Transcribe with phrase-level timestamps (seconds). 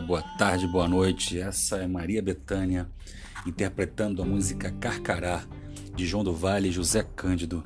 [0.00, 1.38] boa tarde, boa noite.
[1.38, 2.88] Essa é Maria Bethânia
[3.46, 5.44] interpretando a música Carcará
[5.94, 7.62] de João do Vale e José Cândido.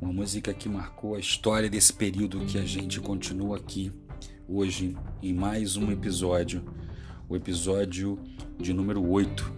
[0.00, 3.92] Uma música que marcou a história desse período que a gente continua aqui
[4.48, 6.64] hoje em mais um episódio,
[7.28, 8.18] o episódio
[8.58, 9.52] de número 8,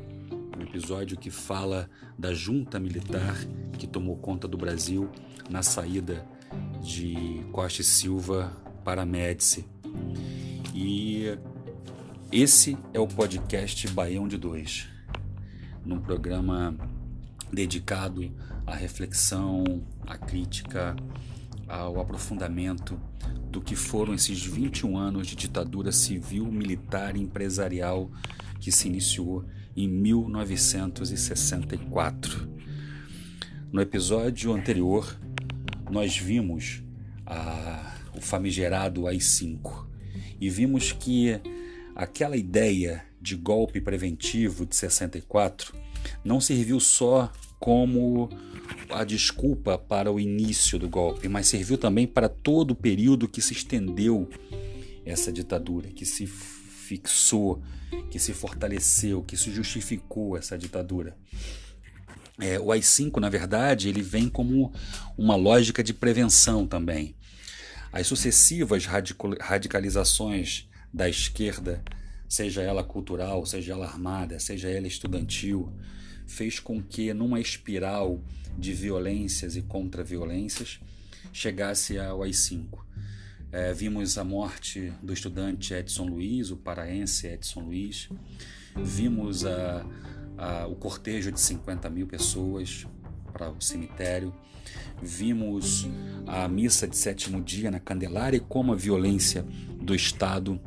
[0.58, 3.36] um episódio que fala da junta militar
[3.78, 5.10] que tomou conta do Brasil
[5.48, 6.26] na saída
[6.82, 8.52] de Costa e Silva
[8.84, 9.64] para Médici.
[10.74, 11.38] E
[12.32, 14.88] esse é o podcast Baião de Dois,
[15.84, 16.74] num programa
[17.52, 18.32] dedicado
[18.66, 20.96] à reflexão, à crítica,
[21.68, 22.98] ao aprofundamento
[23.50, 28.10] do que foram esses 21 anos de ditadura civil, militar e empresarial
[28.58, 29.44] que se iniciou
[29.76, 32.50] em 1964.
[33.70, 35.20] No episódio anterior,
[35.90, 36.82] nós vimos
[37.26, 39.86] a, o famigerado AI-5
[40.40, 41.38] e vimos que
[41.94, 45.74] aquela ideia de golpe preventivo de 64
[46.24, 48.28] não serviu só como
[48.90, 53.40] a desculpa para o início do golpe, mas serviu também para todo o período que
[53.40, 54.28] se estendeu
[55.04, 57.62] essa ditadura, que se fixou,
[58.10, 61.16] que se fortaleceu, que se justificou essa ditadura.
[62.40, 64.72] É, o AI-5, na verdade, ele vem como
[65.16, 67.14] uma lógica de prevenção também.
[67.92, 68.86] As sucessivas
[69.40, 71.82] radicalizações da esquerda,
[72.28, 75.72] seja ela cultural, seja ela armada, seja ela estudantil,
[76.26, 78.22] fez com que, numa espiral
[78.58, 80.80] de violências e contra-violências,
[81.32, 82.80] chegasse ao AI-5.
[83.50, 88.08] É, vimos a morte do estudante Edson Luiz, o paraense Edson Luiz,
[88.76, 89.84] vimos a
[90.68, 92.86] o cortejo de 50 mil pessoas
[93.32, 94.34] para o cemitério.
[95.02, 95.86] Vimos
[96.26, 99.44] a missa de sétimo dia na Candelária e como a violência
[99.80, 100.60] do Estado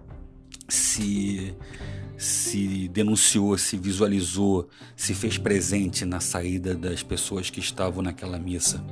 [0.68, 1.56] se,
[2.18, 8.84] se denunciou, se visualizou, se fez presente na saída das pessoas que estavam naquela missa.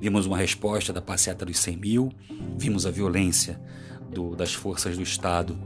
[0.00, 2.12] Vimos uma resposta da passeata dos 100 mil,
[2.58, 3.60] vimos a violência
[4.10, 5.58] do, das forças do Estado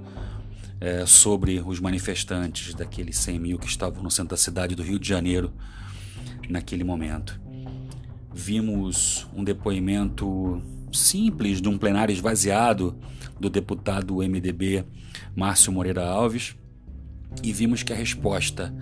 [0.81, 4.99] é, sobre os manifestantes, daqueles 100 mil que estavam no centro da cidade do Rio
[4.99, 5.53] de Janeiro
[6.49, 7.41] naquele momento.
[8.33, 10.63] Vimos um depoimento
[10.93, 12.97] simples de um plenário esvaziado
[13.39, 14.85] do deputado MDB
[15.35, 16.57] Márcio Moreira Alves
[17.43, 18.75] e vimos que a resposta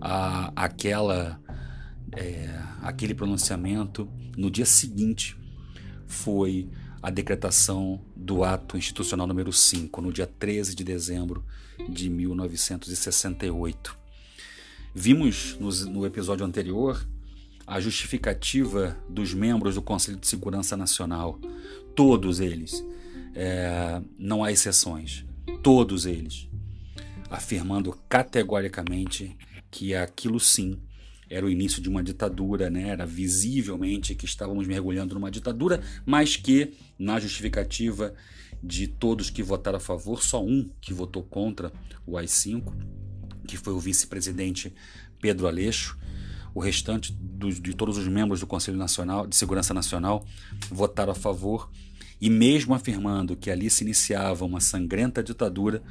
[0.00, 1.40] a aquela
[2.12, 2.48] é,
[2.82, 5.36] aquele pronunciamento no dia seguinte
[6.06, 6.68] foi
[7.02, 11.44] a decretação do ato institucional número 5, no dia 13 de dezembro
[11.88, 13.96] de 1968.
[14.94, 17.06] Vimos no, no episódio anterior
[17.66, 21.38] a justificativa dos membros do Conselho de Segurança Nacional,
[21.94, 22.84] todos eles,
[23.34, 25.25] é, não há exceções,
[25.62, 26.48] todos eles,
[27.30, 29.36] afirmando categoricamente
[29.70, 30.78] que aquilo sim
[31.28, 32.88] era o início de uma ditadura, né?
[32.88, 38.14] era visivelmente que estávamos mergulhando numa ditadura, mas que, na justificativa
[38.62, 41.72] de todos que votaram a favor, só um que votou contra
[42.06, 42.72] o AI-5,
[43.46, 44.72] que foi o vice-presidente
[45.20, 45.98] Pedro Aleixo.
[46.54, 50.24] O restante do, de todos os membros do Conselho Nacional de Segurança Nacional
[50.70, 51.70] votaram a favor
[52.20, 55.82] e mesmo afirmando que ali se iniciava uma sangrenta ditadura,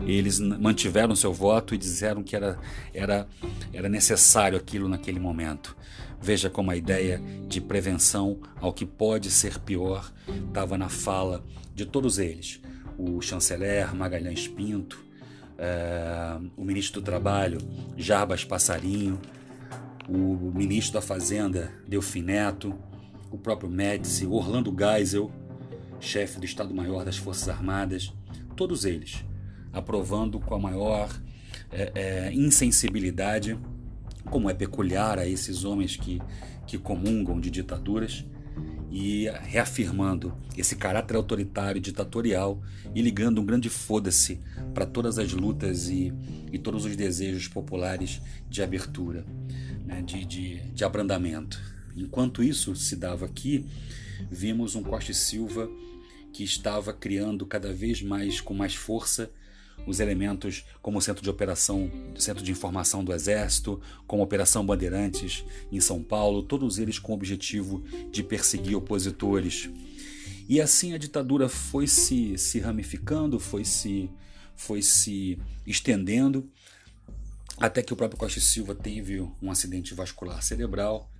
[0.00, 2.58] eles mantiveram seu voto e disseram que era,
[2.92, 3.28] era,
[3.72, 5.76] era necessário aquilo naquele momento.
[6.20, 10.10] Veja como a ideia de prevenção ao que pode ser pior
[10.48, 11.44] estava na fala
[11.74, 12.60] de todos eles.
[12.96, 15.04] O chanceler Magalhães Pinto,
[15.58, 17.58] é, o ministro do Trabalho
[17.96, 19.20] Jarbas Passarinho,
[20.08, 22.74] o ministro da Fazenda Delfineto,
[23.30, 25.30] o próprio Médici, Orlando Geisel,
[26.04, 28.12] chefe do Estado-Maior das Forças Armadas,
[28.54, 29.24] todos eles
[29.72, 31.10] aprovando com a maior
[31.72, 33.58] é, é, insensibilidade,
[34.26, 36.22] como é peculiar a esses homens que,
[36.66, 38.24] que comungam de ditaduras,
[38.90, 42.62] e reafirmando esse caráter autoritário e ditatorial
[42.94, 44.38] e ligando um grande foda-se
[44.72, 46.12] para todas as lutas e,
[46.52, 49.26] e todos os desejos populares de abertura,
[49.84, 51.60] né, de, de, de abrandamento.
[51.96, 53.66] Enquanto isso se dava aqui,
[54.30, 55.68] vimos um Costa e Silva
[56.34, 59.30] que estava criando cada vez mais com mais força
[59.86, 64.66] os elementos como o centro de operação, centro de informação do Exército, como a Operação
[64.66, 69.70] Bandeirantes em São Paulo, todos eles com o objetivo de perseguir opositores.
[70.48, 74.10] E assim a ditadura foi se, se ramificando, foi se,
[74.56, 76.50] foi se estendendo,
[77.58, 81.10] até que o próprio Costa Silva teve um acidente vascular cerebral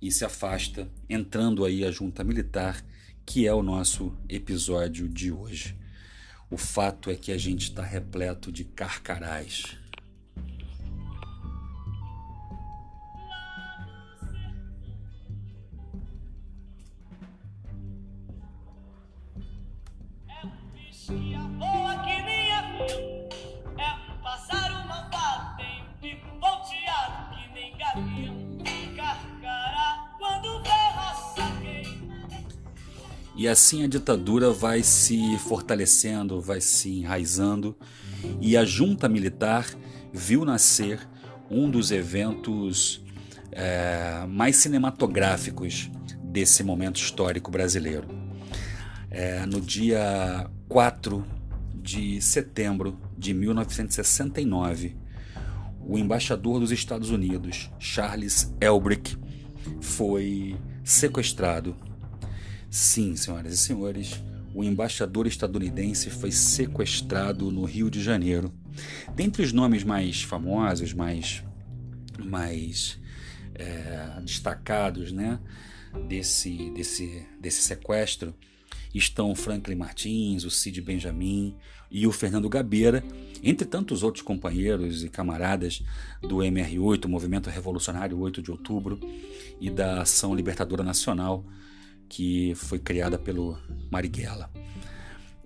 [0.00, 2.84] e se afasta, entrando aí a junta militar,
[3.24, 5.76] que é o nosso episódio de hoje.
[6.50, 9.78] O fato é que a gente está repleto de carcarás.
[33.42, 37.76] E assim a ditadura vai se fortalecendo, vai se enraizando,
[38.40, 39.66] e a junta militar
[40.12, 41.00] viu nascer
[41.50, 43.04] um dos eventos
[43.50, 45.90] é, mais cinematográficos
[46.22, 48.06] desse momento histórico brasileiro.
[49.10, 51.26] É, no dia 4
[51.74, 54.96] de setembro de 1969,
[55.84, 59.16] o embaixador dos Estados Unidos, Charles Elbrick,
[59.80, 60.54] foi
[60.84, 61.74] sequestrado
[62.72, 64.18] Sim, senhoras e senhores,
[64.54, 68.50] o embaixador estadunidense foi sequestrado no Rio de Janeiro.
[69.14, 71.44] Dentre os nomes mais famosos, mais,
[72.18, 72.98] mais
[73.54, 75.38] é, destacados né,
[76.08, 78.34] desse, desse, desse sequestro,
[78.94, 81.54] estão Franklin Martins, o Cid Benjamin
[81.90, 83.04] e o Fernando Gabeira,
[83.42, 85.82] entre tantos outros companheiros e camaradas
[86.22, 88.98] do MR8, Movimento Revolucionário 8 de Outubro,
[89.60, 91.44] e da Ação Libertadora Nacional,
[92.12, 93.58] que foi criada pelo
[93.90, 94.50] Marighella.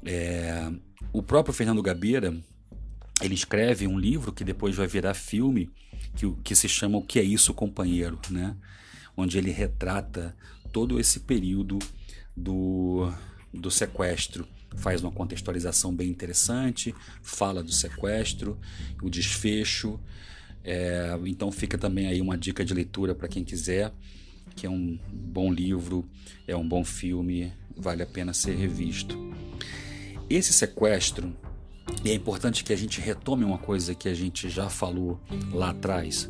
[0.04, 0.68] É,
[1.12, 2.36] o próprio Fernando Gabeira
[3.22, 5.70] ele escreve um livro que depois vai virar filme
[6.16, 8.56] que, que se chama O que é isso, companheiro, né?
[9.16, 10.36] onde ele retrata
[10.72, 11.78] todo esse período
[12.36, 13.12] do,
[13.54, 14.44] do sequestro.
[14.76, 16.92] Faz uma contextualização bem interessante,
[17.22, 18.58] fala do sequestro,
[19.00, 20.00] o desfecho.
[20.64, 23.92] É, então fica também aí uma dica de leitura para quem quiser
[24.56, 26.08] que é um bom livro,
[26.49, 29.17] é um bom filme, vale a pena ser revisto.
[30.29, 31.37] Esse sequestro,
[32.03, 35.20] e é importante que a gente retome uma coisa que a gente já falou
[35.53, 36.29] lá atrás.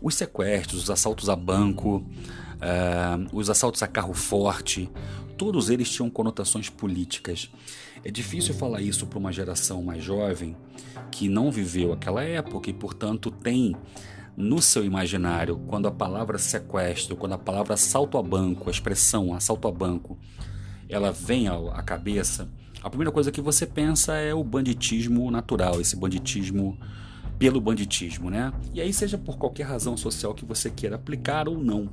[0.00, 4.90] Os sequestros, os assaltos a banco, uh, os assaltos a carro forte,
[5.36, 7.50] todos eles tinham conotações políticas.
[8.02, 10.56] É difícil falar isso para uma geração mais jovem
[11.10, 13.76] que não viveu aquela época e, portanto, tem
[14.36, 19.32] no seu imaginário, quando a palavra sequestro, quando a palavra assalto a banco, a expressão
[19.32, 20.18] assalto a banco,
[20.88, 22.48] ela vem à cabeça,
[22.82, 26.78] a primeira coisa que você pensa é o banditismo natural, esse banditismo
[27.36, 28.52] pelo banditismo, né?
[28.72, 31.88] E aí seja por qualquer razão social que você queira aplicar ou não.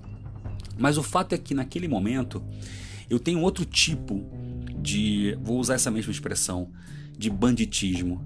[0.78, 2.44] Mas o fato é que naquele momento
[3.10, 4.24] eu tenho outro tipo
[4.80, 6.70] de, vou usar essa mesma expressão,
[7.18, 8.22] de banditismo.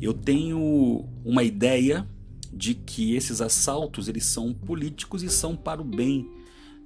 [0.00, 2.06] Eu tenho uma ideia
[2.54, 6.30] de que esses assaltos eles são políticos e são para o bem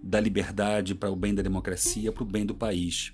[0.03, 3.12] da liberdade, para o bem da democracia, para o bem do país.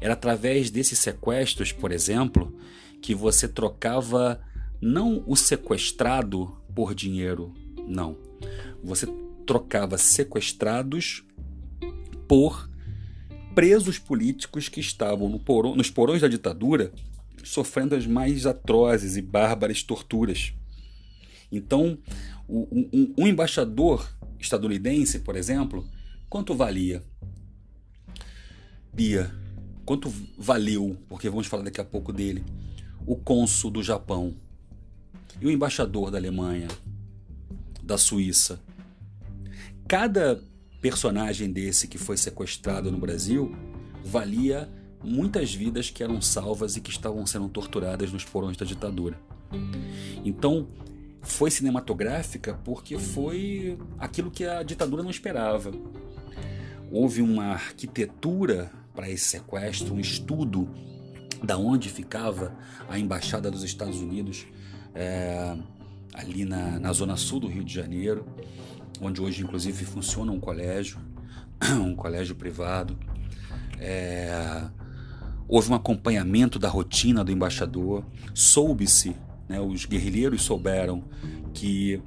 [0.00, 2.54] Era através desses sequestros, por exemplo,
[3.00, 4.40] que você trocava
[4.80, 7.54] não o sequestrado por dinheiro,
[7.86, 8.16] não.
[8.82, 9.06] Você
[9.46, 11.24] trocava sequestrados
[12.28, 12.68] por
[13.54, 16.92] presos políticos que estavam no porão, nos porões da ditadura
[17.46, 20.52] sofrendo as mais atrozes e bárbaras torturas.
[21.50, 21.98] Então,
[22.48, 25.86] um, um embaixador estadunidense, por exemplo,
[26.28, 27.02] quanto valia?
[28.92, 29.32] Bia,
[29.84, 32.44] quanto valeu, porque vamos falar daqui a pouco dele,
[33.06, 34.34] o cônsul do Japão
[35.40, 36.68] e o embaixador da Alemanha,
[37.82, 38.60] da Suíça.
[39.86, 40.42] Cada
[40.80, 43.54] personagem desse que foi sequestrado no Brasil
[44.04, 44.68] valia
[45.02, 49.18] muitas vidas que eram salvas e que estavam sendo torturadas nos porões da ditadura.
[50.24, 50.68] Então,
[51.22, 55.72] foi cinematográfica porque foi aquilo que a ditadura não esperava.
[56.90, 60.68] Houve uma arquitetura para esse sequestro, um estudo
[61.42, 62.56] da onde ficava
[62.88, 64.46] a embaixada dos Estados Unidos
[64.94, 65.56] é,
[66.14, 68.26] ali na, na zona sul do Rio de Janeiro,
[69.00, 70.98] onde hoje inclusive funciona um colégio,
[71.78, 72.98] um colégio privado.
[73.78, 74.64] É,
[75.46, 79.14] houve um acompanhamento da rotina do embaixador, soube-se
[79.48, 79.60] né?
[79.60, 81.04] Os guerrilheiros souberam
[81.54, 82.00] que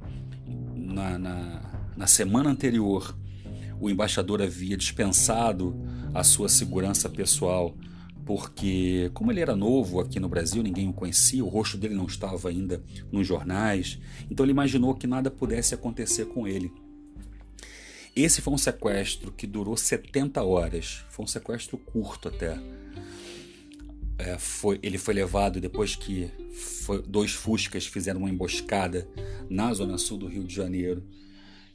[0.74, 1.62] na, na,
[1.96, 3.16] na semana anterior
[3.80, 5.74] o embaixador havia dispensado
[6.12, 7.74] a sua segurança pessoal
[8.30, 12.06] porque como ele era novo aqui no Brasil, ninguém o conhecia, o rosto dele não
[12.06, 12.80] estava ainda
[13.10, 13.98] nos jornais,
[14.30, 16.72] então ele imaginou que nada pudesse acontecer com ele.
[18.14, 22.56] Esse foi um sequestro que durou 70 horas, foi um sequestro curto até
[24.20, 26.30] é, foi, ele foi levado depois que
[26.84, 29.08] foi, dois Fuscas fizeram uma emboscada
[29.48, 31.02] na zona sul do Rio de Janeiro.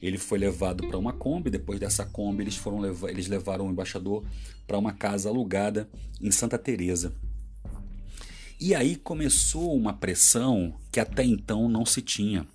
[0.02, 1.50] Ele foi levado para uma Kombi.
[1.50, 4.24] Depois dessa Kombi, eles, foram levar, eles levaram o embaixador
[4.68, 5.90] para uma casa alugada
[6.22, 7.14] em Santa Teresa.
[8.60, 12.46] E aí começou uma pressão que até então não se tinha.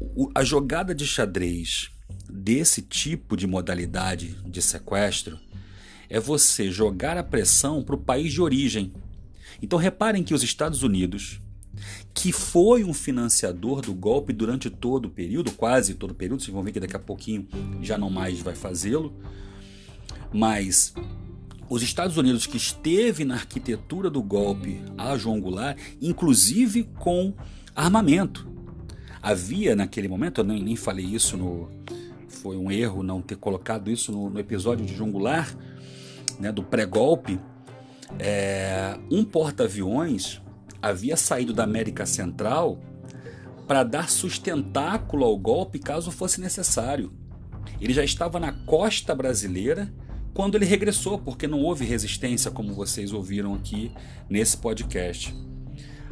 [0.00, 1.90] O, a jogada de xadrez
[2.28, 5.38] desse tipo de modalidade de sequestro
[6.12, 8.92] é você jogar a pressão para o país de origem.
[9.62, 11.40] Então reparem que os Estados Unidos,
[12.12, 16.52] que foi um financiador do golpe durante todo o período, quase todo o período, vocês
[16.52, 17.48] vão ver que daqui a pouquinho
[17.80, 19.14] já não mais vai fazê-lo,
[20.30, 20.92] mas
[21.66, 27.32] os Estados Unidos que esteve na arquitetura do golpe a João Goulart, inclusive com
[27.74, 28.46] armamento.
[29.22, 31.70] Havia naquele momento, eu nem, nem falei isso no.
[32.28, 35.56] Foi um erro não ter colocado isso no, no episódio de João Goulart,
[36.38, 37.38] né, do pré-golpe.
[38.18, 40.40] É, um porta-aviões
[40.80, 42.78] havia saído da América Central
[43.66, 47.12] para dar sustentáculo ao golpe caso fosse necessário.
[47.80, 49.92] Ele já estava na costa brasileira
[50.34, 53.92] quando ele regressou, porque não houve resistência, como vocês ouviram aqui
[54.28, 55.34] nesse podcast.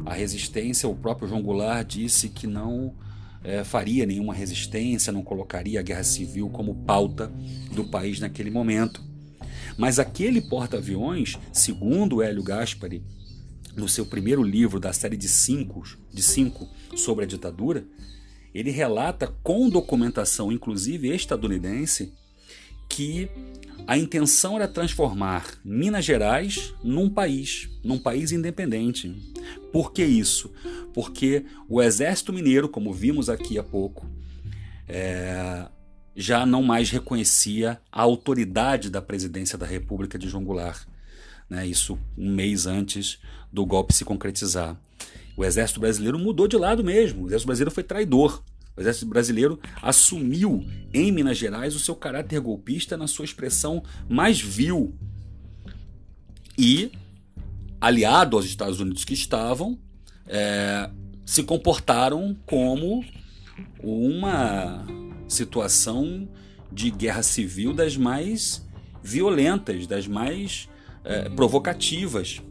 [0.05, 2.95] A resistência, o próprio João Goulart disse que não
[3.43, 7.31] é, faria nenhuma resistência, não colocaria a guerra civil como pauta
[7.73, 9.03] do país naquele momento.
[9.77, 13.03] Mas aquele porta-aviões, segundo Hélio Gaspari,
[13.75, 17.85] no seu primeiro livro da série de cinco, de cinco sobre a ditadura,
[18.53, 22.13] ele relata com documentação, inclusive estadunidense,
[22.89, 23.29] que
[23.87, 29.15] a intenção era transformar Minas Gerais num país, num país independente.
[29.71, 30.51] Por que isso?
[30.93, 34.05] Porque o Exército Mineiro, como vimos aqui há pouco,
[34.87, 35.67] é,
[36.15, 40.85] já não mais reconhecia a autoridade da presidência da República de João Goulart.
[41.49, 41.67] Né?
[41.67, 43.19] Isso um mês antes
[43.51, 44.77] do golpe se concretizar.
[45.35, 47.23] O Exército Brasileiro mudou de lado mesmo.
[47.23, 48.43] O Exército Brasileiro foi traidor.
[48.75, 54.39] O exército brasileiro assumiu em Minas Gerais o seu caráter golpista na sua expressão mais
[54.39, 54.95] vil.
[56.57, 56.91] E,
[57.79, 59.77] aliado aos Estados Unidos que estavam,
[60.25, 60.89] é,
[61.25, 63.03] se comportaram como
[63.83, 64.85] uma
[65.31, 66.27] situação
[66.71, 68.65] de guerra civil das mais
[69.01, 70.69] violentas, das mais
[71.03, 72.41] é, provocativas.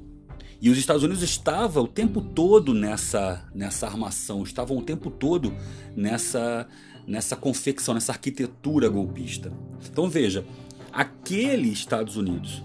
[0.60, 5.54] E os Estados Unidos estavam o tempo todo nessa, nessa armação, estavam o tempo todo
[5.96, 6.66] nessa,
[7.06, 9.52] nessa confecção, nessa arquitetura golpista.
[9.90, 10.44] Então veja,
[10.92, 12.62] aquele Estados Unidos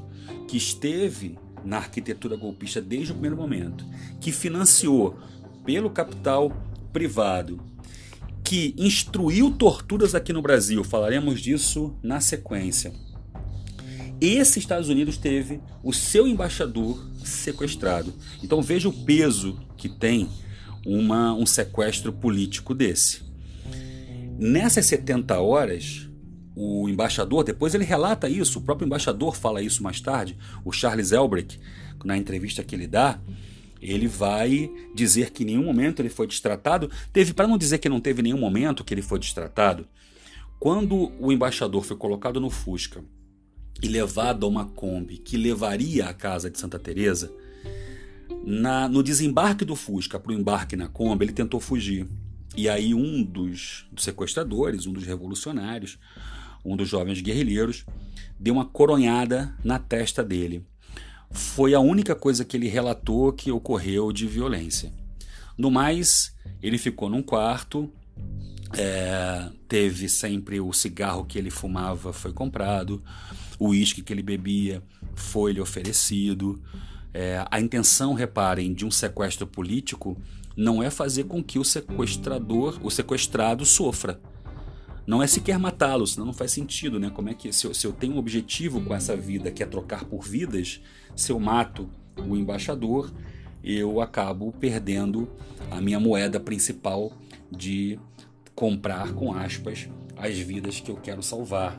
[0.48, 3.86] que esteve na arquitetura golpista desde o primeiro momento,
[4.20, 5.18] que financiou
[5.64, 6.52] pelo capital
[6.94, 7.60] privado,
[8.46, 12.94] que instruiu torturas aqui no Brasil, falaremos disso na sequência
[14.20, 18.14] esse Estados Unidos teve o seu embaixador sequestrado.
[18.44, 20.30] Então veja o peso que tem
[20.86, 23.24] uma, um sequestro político desse.
[24.38, 26.10] Nessas 70 horas,
[26.56, 31.12] o embaixador, depois ele relata isso, o próprio embaixador fala isso mais tarde, o Charles
[31.12, 31.60] Elbrick,
[32.04, 33.20] na entrevista que ele dá,
[33.92, 36.90] ele vai dizer que em nenhum momento ele foi destratado.
[37.14, 39.88] Teve, para não dizer que não teve nenhum momento que ele foi destratado,
[40.60, 43.04] quando o embaixador foi colocado no Fusca
[43.82, 47.32] e levado a uma Kombi que levaria à casa de Santa Teresa,
[48.44, 52.08] na, no desembarque do Fusca para o embarque na Kombi, ele tentou fugir.
[52.56, 56.00] E aí um dos, dos sequestradores, um dos revolucionários,
[56.64, 57.86] um dos jovens guerrilheiros,
[58.40, 60.66] deu uma coronhada na testa dele.
[61.32, 64.94] Foi a única coisa que ele relatou que ocorreu de violência.
[65.58, 67.92] No mais, ele ficou num quarto,
[68.78, 73.02] é, teve sempre o cigarro que ele fumava foi comprado,
[73.58, 76.62] o uísque que ele bebia foi-lhe oferecido.
[77.14, 80.18] É, a intenção, reparem, de um sequestro político
[80.56, 84.20] não é fazer com que o sequestrador, o sequestrado, sofra.
[85.06, 87.12] Não é sequer matá-lo, senão não faz sentido, né?
[87.12, 89.66] Como é que se eu, se eu tenho um objetivo com essa vida, que é
[89.66, 90.82] trocar por vidas,
[91.16, 93.12] se eu mato o embaixador,
[93.64, 95.28] eu acabo perdendo
[95.72, 97.12] a minha moeda principal
[97.52, 98.00] de
[98.54, 101.78] comprar, com aspas, as vidas que eu quero salvar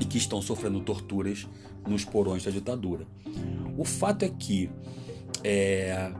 [0.00, 1.46] e que estão sofrendo torturas
[1.86, 3.06] nos porões da ditadura.
[3.76, 4.70] O fato é que,
[5.44, 6.12] é,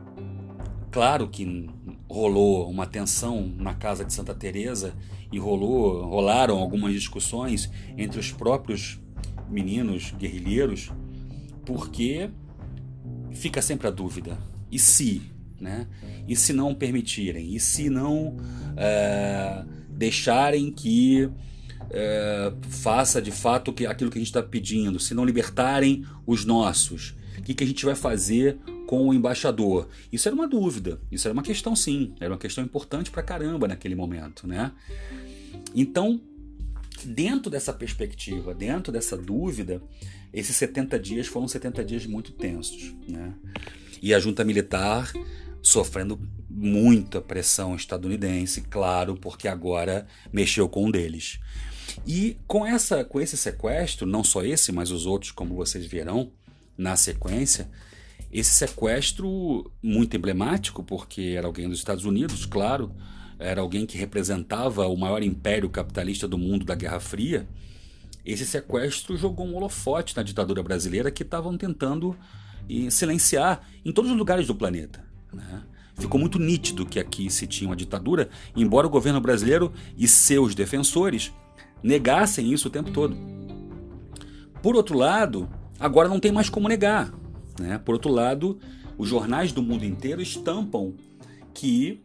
[0.91, 1.69] claro que
[2.09, 4.93] rolou uma tensão na casa de Santa Teresa
[5.31, 9.01] e rolou, rolaram algumas discussões entre os próprios
[9.49, 10.91] meninos guerrilheiros,
[11.65, 12.29] porque
[13.31, 14.37] fica sempre a dúvida:
[14.71, 15.21] e se,
[15.59, 15.87] né?
[16.27, 17.53] E se não permitirem?
[17.55, 18.37] E se não
[18.77, 21.29] é, deixarem que
[21.89, 26.45] é, faça de fato que, aquilo que a gente está pedindo, se não libertarem os
[26.45, 29.89] nossos, o que, que a gente vai fazer com o embaixador?
[30.11, 33.67] Isso era uma dúvida, isso era uma questão sim, era uma questão importante para caramba
[33.67, 34.71] naquele momento, né?
[35.75, 36.21] Então,
[37.03, 39.81] dentro dessa perspectiva, dentro dessa dúvida,
[40.33, 43.33] esses 70 dias foram 70 dias muito tensos, né?
[44.01, 45.11] E a junta militar
[45.61, 46.19] sofrendo
[46.49, 51.39] muita pressão estadunidense, claro, porque agora mexeu com um deles.
[52.05, 56.31] E com essa com esse sequestro, não só esse, mas os outros, como vocês verão
[56.77, 57.69] na sequência,
[58.31, 62.91] esse sequestro muito emblemático, porque era alguém dos Estados Unidos, claro,
[63.43, 67.47] era alguém que representava o maior império capitalista do mundo da Guerra Fria.
[68.25, 72.15] Esse sequestro jogou um holofote na ditadura brasileira que estavam tentando
[72.89, 75.03] silenciar em todos os lugares do planeta.
[75.33, 75.63] Né?
[75.95, 80.55] Ficou muito nítido que aqui se tinha uma ditadura, embora o governo brasileiro e seus
[80.55, 81.33] defensores
[81.83, 83.15] negassem isso o tempo todo.
[84.61, 87.13] Por outro lado, agora não tem mais como negar.
[87.59, 87.77] Né?
[87.77, 88.57] Por outro lado,
[88.97, 90.93] os jornais do mundo inteiro estampam
[91.53, 92.01] que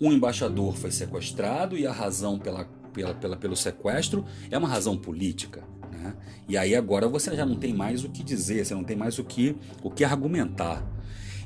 [0.00, 4.96] um embaixador foi sequestrado e a razão pela, pela, pela pelo sequestro é uma razão
[4.96, 5.64] política.
[5.90, 6.14] Né?
[6.48, 9.18] E aí agora você já não tem mais o que dizer, você não tem mais
[9.18, 10.86] o que, o que argumentar.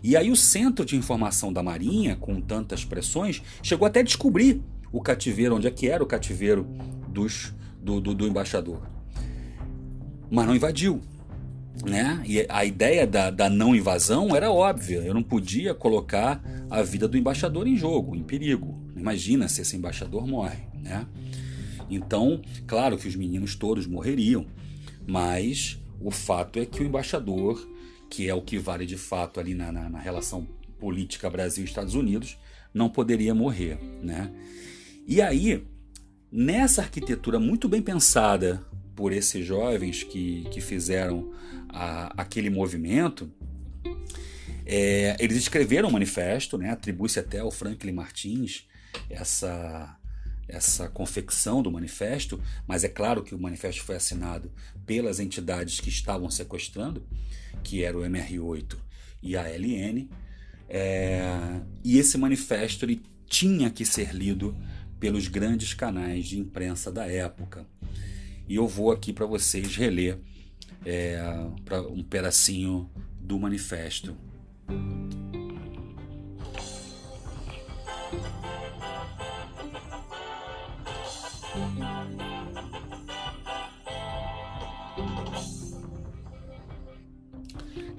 [0.02, 4.60] E aí o Centro de Informação da Marinha, com tantas pressões, chegou até a descobrir
[4.90, 6.66] o cativeiro, onde é que era o cativeiro
[7.08, 8.82] dos, do, do, do embaixador.
[10.30, 11.00] Mas não invadiu.
[11.84, 12.22] Né?
[12.26, 14.98] E a ideia da, da não invasão era óbvia.
[14.98, 18.78] Eu não podia colocar a vida do embaixador em jogo, em perigo.
[18.96, 20.62] Imagina se esse embaixador morre.
[20.74, 21.06] Né?
[21.90, 24.46] Então, claro que os meninos todos morreriam,
[25.06, 27.72] mas o fato é que o embaixador
[28.12, 30.46] que é o que vale de fato ali na, na, na relação
[30.78, 32.36] política Brasil-Estados Unidos,
[32.74, 33.78] não poderia morrer.
[34.02, 34.30] Né?
[35.08, 35.66] E aí,
[36.30, 38.62] nessa arquitetura muito bem pensada
[38.94, 41.32] por esses jovens que, que fizeram
[41.68, 43.30] a, aquele movimento,
[44.64, 46.70] é, eles escreveram um manifesto, né?
[46.70, 48.66] atribui-se até ao Franklin Martins
[49.10, 49.98] essa,
[50.48, 54.52] essa confecção do manifesto, mas é claro que o manifesto foi assinado
[54.86, 57.04] pelas entidades que estavam sequestrando
[57.62, 58.76] que era o MR8
[59.22, 60.08] e a LN,
[60.68, 64.56] é, e esse manifesto ele tinha que ser lido
[64.98, 67.66] pelos grandes canais de imprensa da época.
[68.48, 70.18] E eu vou aqui para vocês reler
[70.84, 71.18] é,
[71.90, 74.16] um pedacinho do manifesto.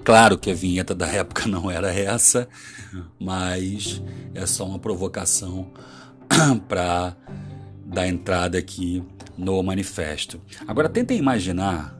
[0.04, 2.46] Claro que a vinheta da época não era essa,
[3.18, 4.02] mas
[4.34, 5.72] é só uma provocação
[6.68, 7.16] para
[7.86, 9.02] dar entrada aqui
[9.36, 10.40] no manifesto.
[10.66, 11.98] Agora tentem imaginar,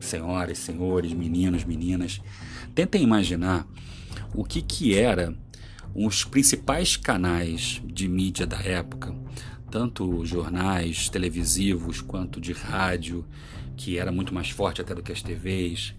[0.00, 2.20] senhoras, senhores, meninos, meninas,
[2.74, 3.66] tentem imaginar
[4.34, 5.34] o que que era
[5.94, 9.14] os principais canais de mídia da época,
[9.70, 13.24] tanto jornais televisivos quanto de rádio,
[13.76, 15.94] que era muito mais forte até do que as TVs,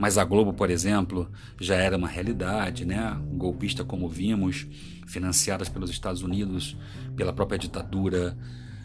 [0.00, 3.20] mas a Globo, por exemplo, já era uma realidade, né?
[3.34, 4.66] Golpista, como vimos,
[5.06, 6.74] financiadas pelos Estados Unidos,
[7.14, 8.34] pela própria ditadura.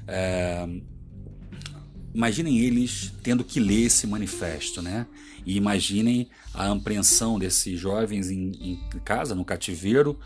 [0.06, 0.68] É...
[2.16, 5.06] Imaginem eles tendo que ler esse manifesto, né?
[5.46, 10.18] E imaginem a apreensão desses jovens em, em casa, no cativeiro,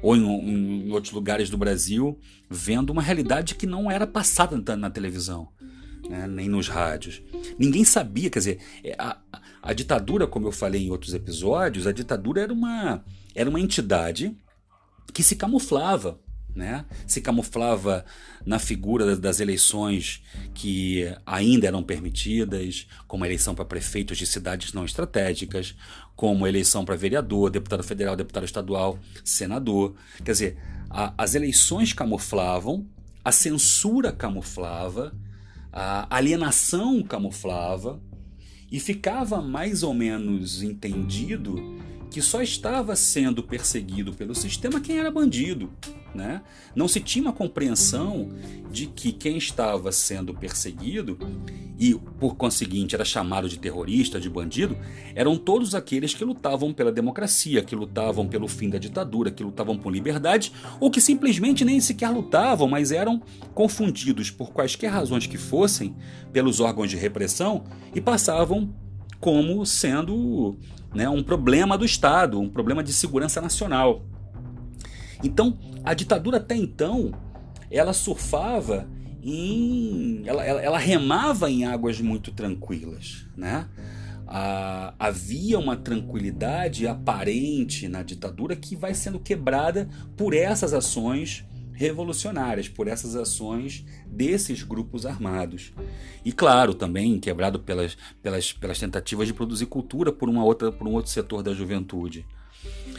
[0.00, 4.74] ou em, em, outros lugares do Brasil, vendo uma realidade que não era passada na,
[4.74, 5.48] na televisão,
[6.08, 6.26] né?
[6.26, 7.22] nem nos rádios.
[7.58, 9.18] Ninguém sabia, quer dizer, é, a,
[9.62, 13.04] a ditadura, como eu falei em outros episódios, a ditadura era uma,
[13.34, 14.34] era uma entidade
[15.12, 16.18] que se camuflava,
[16.54, 16.84] né?
[17.06, 18.04] Se camuflava
[18.46, 20.22] na figura das eleições
[20.54, 25.74] que ainda eram permitidas, como a eleição para prefeitos de cidades não estratégicas,
[26.14, 29.94] como a eleição para vereador, deputado federal, deputado estadual, senador.
[30.24, 32.86] Quer dizer, a, as eleições camuflavam,
[33.24, 35.14] a censura camuflava,
[35.72, 38.00] a alienação camuflava,
[38.70, 41.54] e ficava mais ou menos entendido
[42.14, 45.68] que só estava sendo perseguido pelo sistema quem era bandido.
[46.14, 46.42] Né?
[46.72, 48.28] Não se tinha uma compreensão
[48.70, 51.18] de que quem estava sendo perseguido
[51.76, 54.78] e, por conseguinte, era chamado de terrorista, de bandido,
[55.12, 59.76] eram todos aqueles que lutavam pela democracia, que lutavam pelo fim da ditadura, que lutavam
[59.76, 63.20] por liberdade, ou que simplesmente nem sequer lutavam, mas eram
[63.52, 65.96] confundidos por quaisquer razões que fossem
[66.32, 68.72] pelos órgãos de repressão e passavam
[69.24, 70.56] como sendo
[70.94, 74.06] né, um problema do Estado, um problema de segurança nacional.
[75.22, 77.12] Então, a ditadura até então,
[77.70, 78.88] ela surfava
[79.22, 80.22] em.
[80.26, 83.26] Ela, ela, ela remava em águas muito tranquilas.
[83.36, 83.66] Né?
[84.26, 92.68] Ah, havia uma tranquilidade aparente na ditadura que vai sendo quebrada por essas ações revolucionárias,
[92.68, 95.72] por essas ações desses grupos armados.
[96.24, 100.86] E claro, também quebrado pelas, pelas, pelas tentativas de produzir cultura por, uma outra, por
[100.86, 102.24] um outro setor da juventude.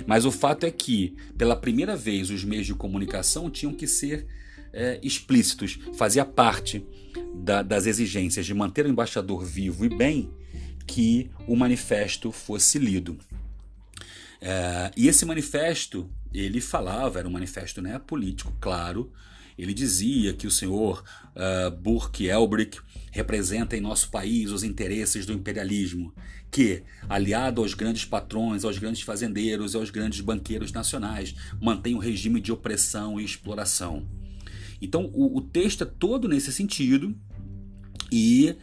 [0.05, 4.27] Mas o fato é que, pela primeira vez, os meios de comunicação tinham que ser
[4.73, 6.85] é, explícitos, fazia parte
[7.33, 10.29] da, das exigências de manter o embaixador vivo e bem
[10.85, 13.17] que o manifesto fosse lido.
[14.41, 19.11] É, e esse manifesto, ele falava, era um manifesto né, político, claro,
[19.57, 21.03] ele dizia que o senhor
[21.35, 22.79] uh, Burke Elbrick
[23.11, 26.13] representa em nosso país os interesses do imperialismo,
[26.51, 31.99] que, aliado aos grandes patrões, aos grandes fazendeiros e aos grandes banqueiros nacionais, mantém um
[31.99, 34.05] regime de opressão e exploração.
[34.81, 37.15] Então, o, o texto é todo nesse sentido
[38.11, 38.55] e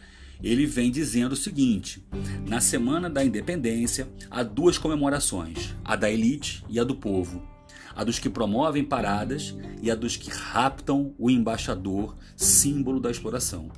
[0.43, 2.05] ele vem dizendo o seguinte:
[2.47, 7.52] na semana da independência há duas comemorações, a da elite e a do povo
[7.95, 13.69] a dos que promovem paradas e a dos que raptam o embaixador, símbolo da exploração,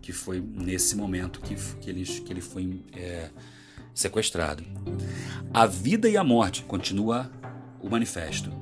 [0.00, 3.30] que foi nesse momento que, que, ele, que ele foi é,
[3.94, 4.64] sequestrado.
[5.52, 7.30] A vida e a morte, continua
[7.80, 8.52] o manifesto,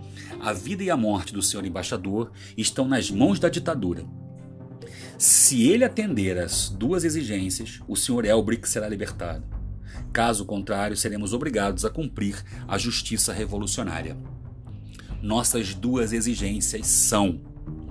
[0.40, 4.04] a vida e a morte do senhor embaixador estão nas mãos da ditadura.
[5.18, 9.44] Se ele atender às duas exigências, o senhor Elbrick será libertado.
[10.12, 14.16] Caso contrário, seremos obrigados a cumprir a justiça revolucionária.
[15.22, 17.40] Nossas duas exigências são: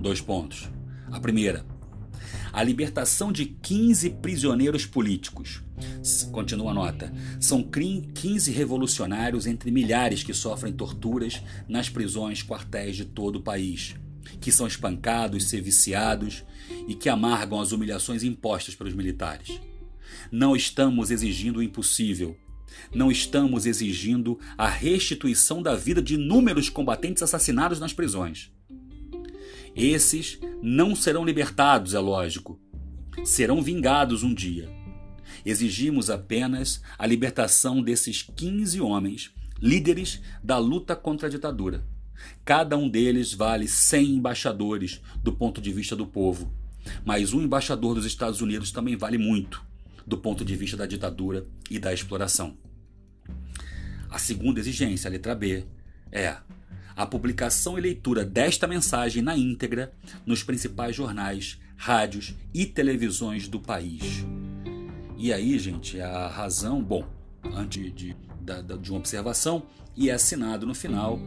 [0.00, 0.68] dois pontos.
[1.10, 1.64] A primeira,
[2.52, 5.62] a libertação de 15 prisioneiros políticos.
[6.32, 7.12] Continua a nota.
[7.38, 13.94] São 15 revolucionários entre milhares que sofrem torturas nas prisões quartéis de todo o país,
[14.40, 16.44] que são espancados, serviciados
[16.88, 19.60] e que amargam as humilhações impostas pelos militares.
[20.30, 22.36] Não estamos exigindo o impossível,
[22.94, 28.50] não estamos exigindo a restituição da vida de inúmeros combatentes assassinados nas prisões.
[29.74, 32.60] Esses não serão libertados, é lógico.
[33.24, 34.68] Serão vingados um dia.
[35.44, 39.30] Exigimos apenas a libertação desses 15 homens,
[39.60, 41.84] líderes da luta contra a ditadura.
[42.44, 46.52] Cada um deles vale 100 embaixadores do ponto de vista do povo.
[47.04, 49.69] Mas um embaixador dos Estados Unidos também vale muito
[50.06, 52.56] do ponto de vista da ditadura e da exploração.
[54.10, 55.64] A segunda exigência, a letra B,
[56.10, 56.36] é
[56.96, 59.92] a publicação e leitura desta mensagem na íntegra
[60.26, 64.24] nos principais jornais, rádios e televisões do país.
[65.16, 67.06] E aí, gente, a razão, bom,
[67.54, 68.16] antes de, de,
[68.80, 69.62] de uma observação,
[69.96, 71.18] e é assinado no final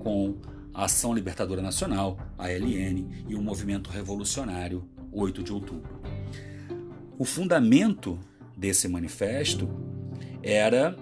[0.00, 0.36] com
[0.74, 6.00] a Ação Libertadora Nacional, a ALN, e o Movimento Revolucionário, 8 de outubro.
[7.18, 8.18] O fundamento
[8.56, 9.68] desse manifesto
[10.42, 10.96] era,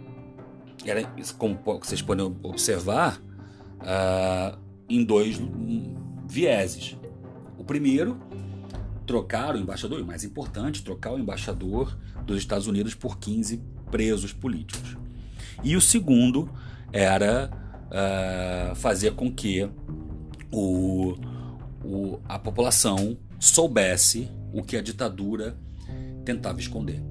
[0.85, 1.03] era
[1.39, 3.21] como vocês podem observar,
[3.81, 5.41] uh, em dois
[6.27, 6.97] vieses.
[7.57, 8.21] O primeiro,
[9.07, 14.33] trocar o embaixador, o mais importante, trocar o embaixador dos Estados Unidos por 15 presos
[14.33, 14.97] políticos.
[15.63, 16.51] E o segundo
[16.93, 17.51] era
[17.87, 19.69] uh, fazer com que
[20.51, 21.15] o,
[21.85, 25.57] o, a população soubesse o que a ditadura
[26.33, 27.03] tentava esconder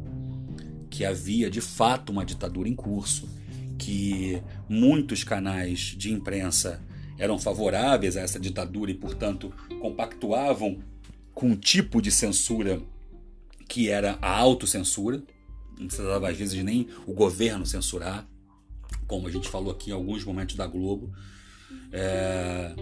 [0.89, 3.29] que havia de fato uma ditadura em curso,
[3.77, 6.81] que muitos canais de imprensa
[7.17, 10.79] eram favoráveis a essa ditadura e, portanto, compactuavam
[11.33, 12.81] com um tipo de censura
[13.67, 15.21] que era a autocensura.
[15.77, 18.27] Não precisava, às vezes, nem o governo censurar,
[19.05, 21.13] como a gente falou aqui em alguns momentos da Globo.
[21.91, 22.73] É...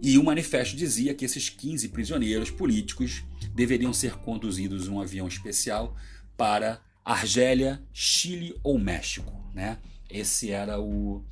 [0.00, 3.24] E o manifesto dizia que esses 15 prisioneiros políticos
[3.58, 5.96] deveriam ser conduzidos um avião especial
[6.36, 9.78] para Argélia, Chile ou México, né?
[10.08, 11.24] Esse era o,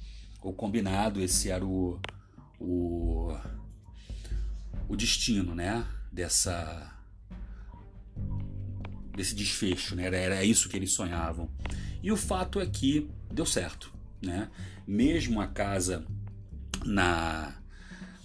[0.43, 2.01] o combinado, esse era o,
[2.59, 3.33] o,
[4.89, 5.87] o destino, né?
[6.11, 6.93] Dessa
[9.15, 10.07] desse desfecho, né?
[10.07, 11.49] Era, era isso que eles sonhavam.
[12.03, 14.51] E o fato é que deu certo, né?
[14.85, 16.05] Mesmo a casa
[16.85, 17.55] na,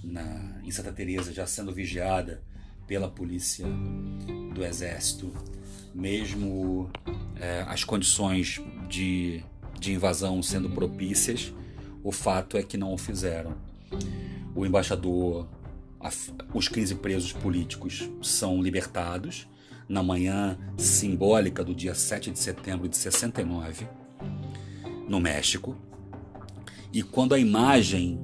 [0.04, 2.42] na em Santa Teresa já sendo vigiada
[2.88, 3.66] pela polícia
[4.54, 5.32] do exército
[5.94, 6.90] mesmo
[7.40, 9.44] é, as condições de,
[9.80, 11.54] de invasão sendo propícias,
[12.04, 13.56] o fato é que não o fizeram.
[14.56, 15.48] O embaixador,
[16.00, 16.10] a,
[16.54, 19.48] os 15 presos políticos são libertados
[19.88, 23.88] na manhã simbólica do dia 7 de setembro de 69,
[25.08, 25.76] no México.
[26.94, 28.20] E quando a imagem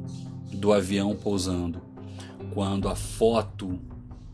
[0.51, 1.81] do avião pousando,
[2.53, 3.79] quando a foto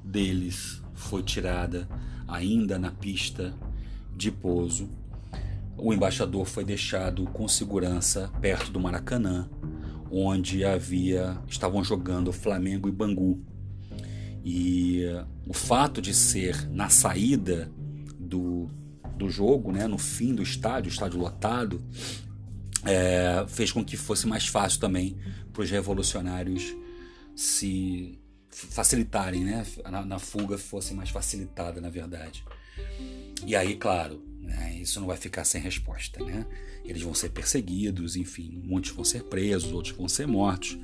[0.04, 1.88] deles foi tirada
[2.28, 3.54] ainda na pista
[4.16, 4.90] de pouso.
[5.78, 9.50] O embaixador foi deixado com segurança perto do Maracanã,
[10.12, 13.44] onde havia estavam jogando Flamengo e Bangu.
[14.46, 15.04] E
[15.48, 17.72] o fato de ser na saída
[18.20, 18.70] do,
[19.18, 21.82] do jogo, né, no fim do estádio, estádio lotado,
[22.86, 25.18] é, fez com que fosse mais fácil também
[25.52, 26.76] para os revolucionários
[27.36, 28.20] se
[28.54, 29.66] facilitarem, né?
[29.90, 32.44] Na, na, fuga fosse mais facilitada, na verdade.
[33.46, 36.46] E aí, claro, né, isso não vai ficar sem resposta, né?
[36.86, 40.78] Eles vão ser perseguidos, enfim, muitos vão ser presos, outros vão ser mortos.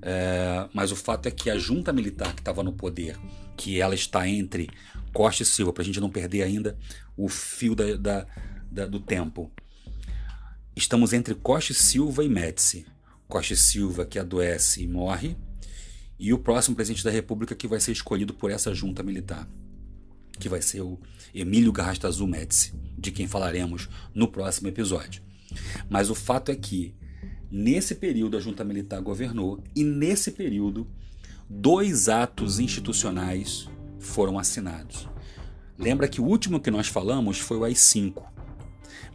[0.00, 3.18] É, mas o fato é que a junta militar que estava no poder,
[3.56, 4.68] que ela está entre
[5.12, 6.76] Costa e Silva, para a gente não perder ainda
[7.16, 8.26] o fio da, da,
[8.70, 9.50] da, do tempo.
[10.76, 12.86] Estamos entre Costa e Silva e Médici.
[13.28, 15.36] Costa e Silva que adoece e morre,
[16.18, 19.48] e o próximo presidente da República que vai ser escolhido por essa junta militar,
[20.38, 20.98] que vai ser o
[21.34, 25.22] Emílio Garrastazu Médici, de quem falaremos no próximo episódio.
[25.88, 26.94] Mas o fato é que
[27.50, 30.86] nesse período a junta militar governou e nesse período
[31.48, 35.08] dois atos institucionais foram assinados.
[35.78, 38.22] Lembra que o último que nós falamos foi o AI-5,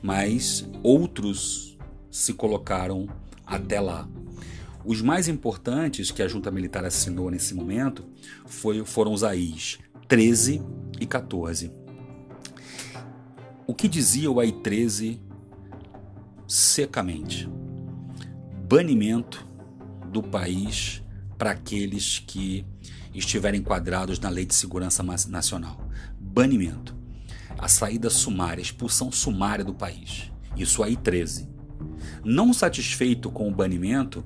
[0.01, 1.77] mas outros
[2.11, 3.07] se colocaram
[3.45, 4.07] até lá.
[4.83, 8.05] Os mais importantes que a junta militar assinou nesse momento
[8.45, 10.61] foi, foram os AIs 13
[10.99, 11.71] e 14.
[13.67, 15.21] O que dizia o AI 13
[16.47, 17.47] secamente?
[18.67, 19.47] Banimento
[20.11, 21.03] do país
[21.37, 22.65] para aqueles que
[23.13, 25.87] estiverem enquadrados na Lei de Segurança Nacional.
[26.19, 26.95] Banimento.
[27.57, 30.31] A saída sumária, a expulsão sumária do país.
[30.55, 31.47] Isso aí 13.
[32.23, 34.23] Não satisfeito com o banimento,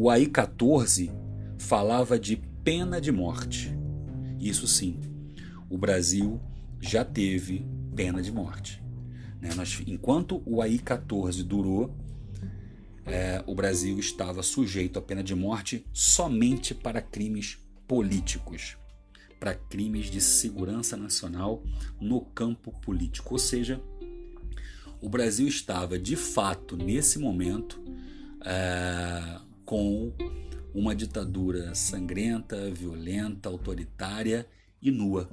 [0.00, 1.10] o AI 14
[1.58, 3.76] falava de pena de morte.
[4.38, 5.00] Isso sim,
[5.68, 6.40] o Brasil
[6.80, 8.80] já teve pena de morte.
[9.40, 9.50] Né?
[9.56, 11.96] Nós, enquanto o AI 14 durou,
[13.04, 17.58] é, o Brasil estava sujeito à pena de morte somente para crimes
[17.88, 18.76] políticos,
[19.40, 21.60] para crimes de segurança nacional
[22.00, 23.34] no campo político.
[23.34, 23.82] Ou seja,
[25.00, 27.82] o Brasil estava de fato nesse momento
[28.44, 30.10] é, com
[30.74, 34.48] uma ditadura sangrenta, violenta, autoritária
[34.80, 35.28] e nua.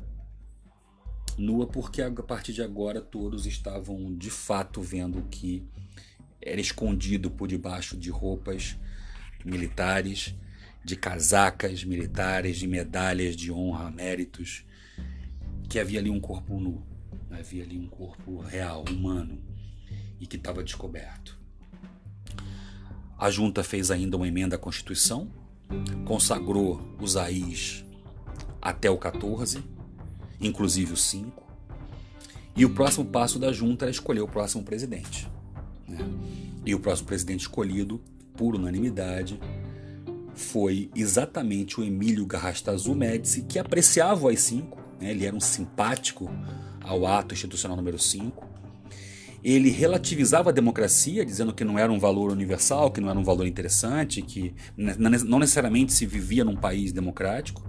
[1.37, 5.63] Nua porque a partir de agora todos estavam de fato vendo que
[6.41, 8.75] era escondido por debaixo de roupas
[9.45, 10.35] militares
[10.83, 14.65] de casacas militares, de medalhas de honra, méritos,
[15.69, 16.85] que havia ali um corpo nu,
[17.31, 19.41] havia ali um corpo real, humano,
[20.19, 21.44] e que estava descoberto.
[23.25, 25.27] A junta fez ainda uma emenda à Constituição,
[26.05, 27.83] consagrou os AIs
[28.61, 29.63] até o 14,
[30.39, 31.43] inclusive o 5,
[32.55, 35.27] e o próximo passo da junta era escolher o próximo presidente.
[35.87, 35.97] Né?
[36.67, 37.99] E o próximo presidente escolhido,
[38.37, 39.39] por unanimidade,
[40.35, 45.09] foi exatamente o Emílio Garrastazu Médici, que apreciava o AI-5, né?
[45.09, 46.29] ele era um simpático
[46.79, 48.54] ao ato institucional número 5.
[49.45, 53.23] Ele relativizava a democracia, dizendo que não era um valor universal, que não era um
[53.23, 57.63] valor interessante, que não necessariamente se vivia num país democrático.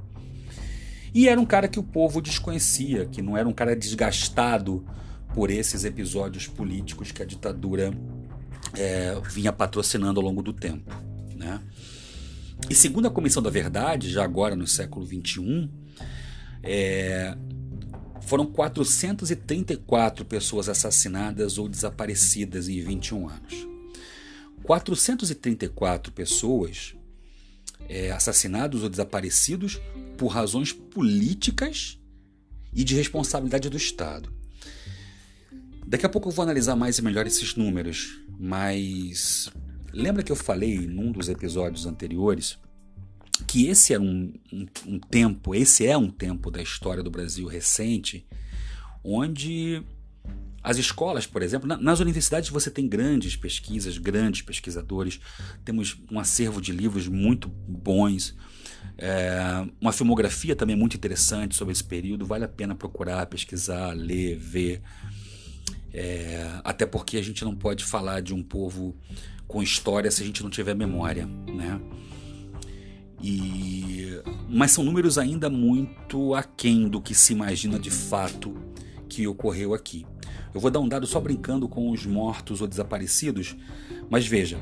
[1.12, 4.87] E era um cara que o povo desconhecia, que não era um cara desgastado
[5.35, 7.93] por esses episódios políticos que a ditadura
[8.75, 10.95] é, vinha patrocinando ao longo do tempo.
[11.37, 11.61] Né?
[12.71, 15.69] E segundo a Comissão da Verdade, já agora no século XXI,
[16.62, 17.37] é,
[18.22, 23.68] foram 434 pessoas assassinadas ou desaparecidas em 21 anos.
[24.62, 26.96] 434 pessoas
[27.88, 28.11] é,
[28.83, 29.81] ou desaparecidos
[30.16, 31.98] por razões políticas
[32.72, 34.33] e de responsabilidade do Estado.
[35.87, 39.50] Daqui a pouco eu vou analisar mais e melhor esses números, mas
[39.96, 42.59] Lembra que eu falei num dos episódios anteriores
[43.46, 47.46] que esse era um, um, um tempo, esse é um tempo da história do Brasil
[47.46, 48.27] recente,
[49.03, 49.83] onde
[50.62, 55.20] as escolas, por exemplo, nas universidades você tem grandes pesquisas, grandes pesquisadores,
[55.64, 58.35] temos um acervo de livros muito bons,
[58.99, 64.37] é, uma filmografia também muito interessante sobre esse período, vale a pena procurar, pesquisar, ler,
[64.37, 64.83] ver.
[65.92, 68.96] É, até porque a gente não pode falar de um povo
[69.46, 71.81] com história se a gente não tiver memória, né?
[73.22, 78.55] E mas são números ainda muito aquém do que se imagina de fato
[79.09, 80.07] que ocorreu aqui.
[80.55, 83.57] Eu vou dar um dado só brincando com os mortos ou desaparecidos,
[84.09, 84.59] mas veja,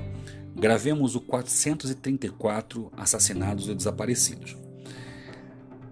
[0.57, 4.57] gravemos o 434 assassinados ou desaparecidos.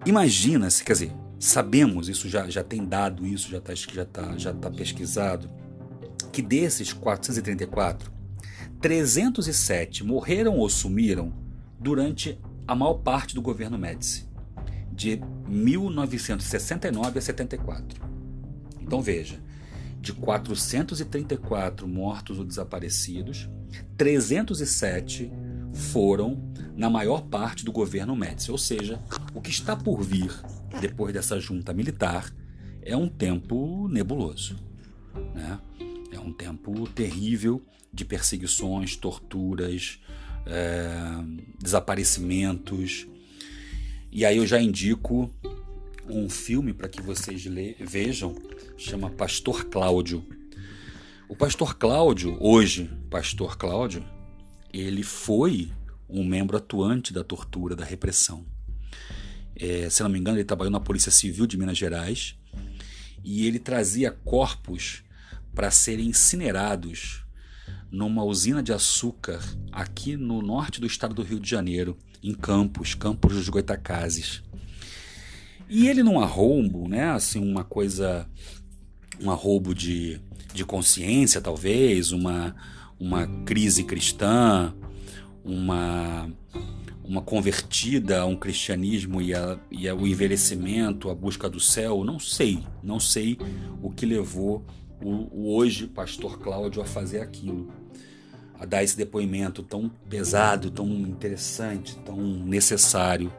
[0.05, 4.53] Imagina-se, quer dizer, sabemos, isso já, já tem dado, isso já está já tá, já
[4.53, 5.49] tá pesquisado,
[6.31, 8.11] que desses 434,
[8.81, 11.31] 307 morreram ou sumiram
[11.79, 14.27] durante a maior parte do governo Médici,
[14.91, 18.01] de 1969 a 74.
[18.81, 19.39] Então veja,
[19.99, 23.49] de 434 mortos ou desaparecidos,
[23.97, 25.31] 307
[25.73, 28.51] foram na maior parte do governo Médici.
[28.51, 29.01] Ou seja,
[29.33, 30.31] o que está por vir
[30.79, 32.31] depois dessa junta militar
[32.81, 34.57] é um tempo nebuloso.
[35.33, 35.59] Né?
[36.11, 39.99] É um tempo terrível de perseguições, torturas,
[40.45, 40.89] é,
[41.59, 43.07] desaparecimentos.
[44.11, 45.33] E aí eu já indico
[46.07, 47.43] um filme para que vocês
[47.79, 48.35] vejam,
[48.77, 50.23] chama Pastor Cláudio.
[51.27, 54.05] O Pastor Cláudio, hoje, Pastor Cláudio,
[54.71, 55.71] ele foi
[56.09, 58.45] um membro atuante da tortura, da repressão.
[59.55, 62.35] É, se não me engano, ele trabalhou na Polícia Civil de Minas Gerais
[63.23, 65.03] e ele trazia corpos
[65.55, 67.22] para serem incinerados
[67.93, 69.39] numa usina de açúcar
[69.71, 74.41] aqui no norte do estado do Rio de Janeiro, em Campos, Campos dos Goitacazes.
[75.69, 78.27] E ele num arrombo, né, assim, uma coisa,
[79.21, 80.19] um arrobo de,
[80.55, 82.55] de consciência talvez, uma,
[82.99, 84.73] uma crise cristã,
[85.43, 86.27] uma,
[87.03, 92.03] uma convertida a um cristianismo e, a, e a, o envelhecimento, a busca do céu,
[92.03, 93.37] não sei, não sei
[93.83, 94.65] o que levou
[94.99, 97.71] o, o hoje pastor Cláudio a fazer aquilo,
[98.59, 103.31] a dar esse depoimento tão pesado, tão interessante, tão necessário.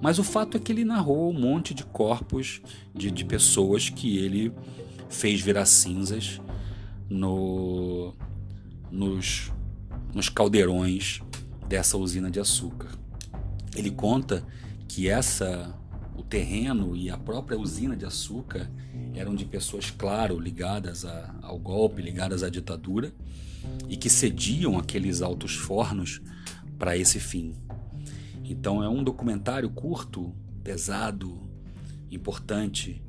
[0.00, 2.60] Mas o fato é que ele narrou um monte de corpos
[2.94, 4.52] de, de pessoas que ele
[5.08, 6.40] fez virar cinzas
[7.08, 8.14] no,
[8.90, 9.52] nos,
[10.14, 11.20] nos caldeirões
[11.68, 12.88] dessa usina de açúcar.
[13.76, 14.44] Ele conta
[14.86, 15.74] que essa
[16.16, 18.68] o terreno e a própria usina de açúcar
[19.14, 23.12] eram de pessoas, claro, ligadas a, ao golpe, ligadas à ditadura,
[23.88, 26.20] e que cediam aqueles altos fornos
[26.78, 27.54] para esse fim.
[28.44, 31.38] Então é um documentário curto, pesado,
[32.10, 33.02] importante,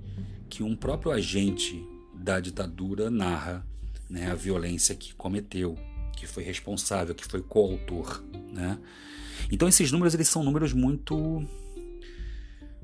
[0.50, 3.66] que um próprio agente da ditadura narra
[4.10, 5.78] né, a violência que cometeu,
[6.18, 8.24] que foi responsável, que foi coautor.
[8.52, 8.78] Né?
[9.52, 11.46] Então esses números eles são números muito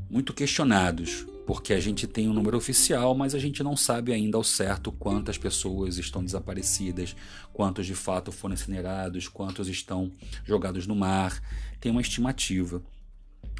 [0.10, 4.36] muito questionados, porque a gente tem um número oficial, mas a gente não sabe ainda
[4.36, 7.16] ao certo quantas pessoas estão desaparecidas,
[7.54, 10.12] quantos de fato foram incinerados, quantos estão
[10.44, 11.40] jogados no mar.
[11.80, 12.82] Tem uma estimativa.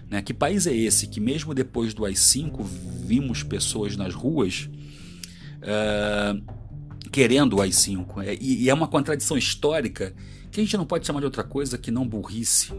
[0.10, 0.21] Né?
[0.21, 4.69] Que país é esse que, mesmo depois do AI-5, vimos pessoas nas ruas
[5.62, 6.38] é,
[7.15, 8.25] querendo o AI-5.
[8.25, 10.13] É, e, é uma contradição histórica
[10.51, 12.73] que a gente não pode chamar de outra coisa que não burrice.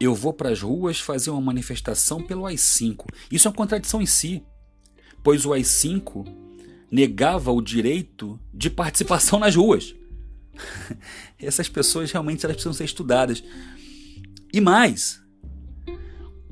[0.00, 3.04] Eu vou para as ruas fazer uma manifestação pelo AI-5.
[3.30, 4.42] Isso é uma contradição em si,
[5.22, 6.34] pois o AI-5
[6.90, 9.94] negava o direito de participação nas ruas.
[11.38, 13.44] Essas pessoas realmente elas precisam ser estudadas.
[14.50, 15.20] E mais,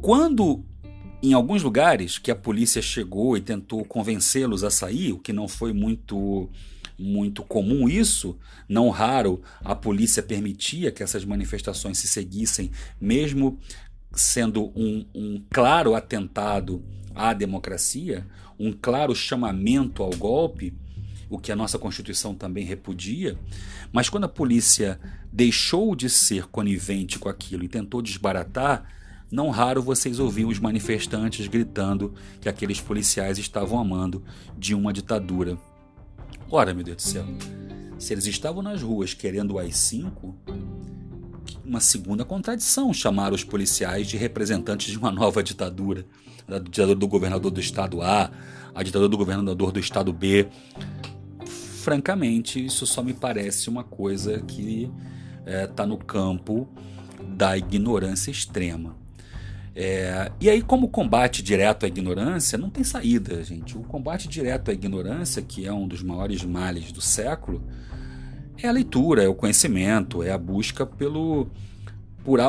[0.02, 0.66] quando
[1.22, 5.48] em alguns lugares que a polícia chegou e tentou convencê-los a sair, o que não
[5.48, 6.48] foi muito
[7.00, 8.36] muito comum isso,
[8.68, 13.56] não raro a polícia permitia que essas manifestações se seguissem, mesmo
[14.12, 16.82] sendo um, um claro atentado
[17.14, 18.26] à democracia,
[18.58, 20.74] um claro chamamento ao golpe,
[21.30, 23.38] o que a nossa Constituição também repudia,
[23.92, 24.98] mas quando a polícia
[25.32, 28.97] deixou de ser conivente com aquilo e tentou desbaratar,
[29.30, 34.22] não raro vocês ouviam os manifestantes gritando que aqueles policiais estavam amando
[34.56, 35.58] de uma ditadura.
[36.50, 37.24] Ora, meu Deus do céu,
[37.98, 40.34] se eles estavam nas ruas querendo o AI-5,
[41.64, 46.06] uma segunda contradição chamar os policiais de representantes de uma nova ditadura,
[46.48, 48.30] a ditadura do governador do estado A,
[48.74, 50.48] a ditadura do governador do estado B.
[51.82, 54.90] Francamente, isso só me parece uma coisa que
[55.44, 56.66] está eh, é, no campo
[57.36, 58.96] da ignorância extrema.
[59.74, 63.76] É, e aí, como combate direto à ignorância, não tem saída, gente.
[63.76, 67.62] O combate direto à ignorância, que é um dos maiores males do século,
[68.60, 71.48] é a leitura, é o conhecimento, é a busca pelo,
[72.24, 72.40] por,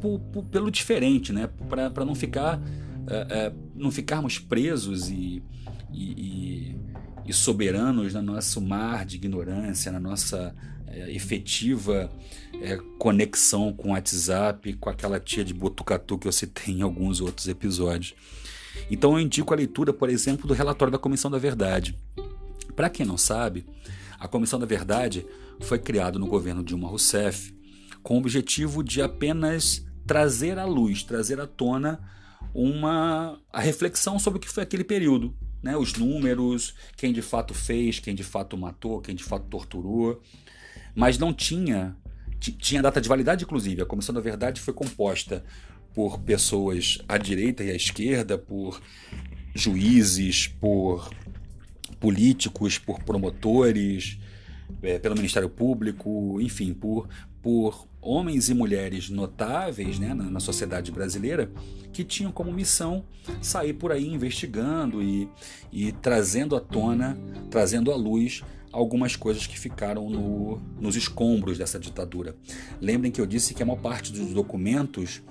[0.00, 1.48] por, por, pelo diferente, né?
[1.68, 2.60] Para não ficar
[3.06, 5.42] é, é, não ficarmos presos e,
[5.92, 6.76] e, e,
[7.30, 10.54] soberanos no nosso mar de ignorância, na nossa
[10.86, 12.10] é, efetiva
[12.62, 17.20] é, conexão com o WhatsApp, com aquela tia de Botucatu que eu citei em alguns
[17.20, 18.14] outros episódios.
[18.90, 21.96] Então eu indico a leitura, por exemplo, do relatório da Comissão da Verdade.
[22.74, 23.66] Para quem não sabe,
[24.18, 25.26] a Comissão da Verdade
[25.60, 27.54] foi criada no governo Dilma Rousseff
[28.02, 32.00] com o objetivo de apenas trazer à luz, trazer à tona
[32.54, 35.76] uma a reflexão sobre o que foi aquele período, né?
[35.76, 40.20] Os números, quem de fato fez, quem de fato matou, quem de fato torturou,
[40.94, 41.96] mas não tinha
[42.40, 43.82] tinha data de validade inclusive.
[43.82, 45.44] A Comissão da Verdade foi composta
[45.94, 48.82] por pessoas à direita e à esquerda, por
[49.54, 51.10] juízes, por
[52.00, 54.18] políticos, por promotores,
[54.82, 57.08] é, pelo Ministério Público, enfim, por,
[57.40, 61.50] por homens e mulheres notáveis né, na, na, sociedade brasileira
[61.92, 63.04] que tinham como missão
[63.40, 65.28] sair por aí investigando e,
[65.72, 67.16] e trazendo à tona,
[67.48, 68.42] trazendo à luz
[68.72, 72.34] algumas coisas que ficaram no, nos escombros dessa ditadura.
[72.80, 75.22] Lembrem que eu disse que a maior parte dos documentos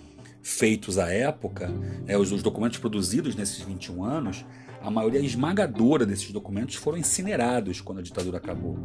[0.42, 1.70] feitos à época,
[2.08, 4.46] é, os, os documentos produzidos nesses 21 anos,
[4.84, 8.78] a maioria esmagadora desses documentos foram incinerados quando a ditadura acabou.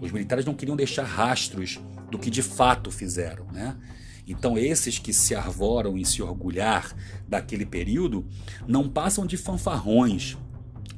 [0.00, 1.80] Os militares não queriam deixar rastros
[2.10, 3.76] do que de fato fizeram, né?
[4.28, 6.92] Então, esses que se arvoram em se orgulhar
[7.28, 8.26] daquele período
[8.66, 10.36] não passam de fanfarrões,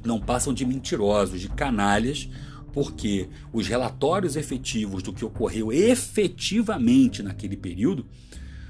[0.03, 2.27] não passam de mentirosos, de canalhas,
[2.73, 8.05] porque os relatórios efetivos do que ocorreu efetivamente naquele período